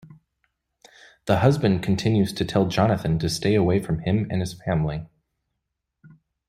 [1.25, 5.05] The husband continues to tell Jonathan to stay away from him and his family.